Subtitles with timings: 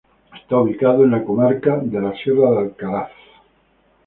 [0.35, 3.11] Está ubicado en la antigua comarca de la sierra de Alcaraz.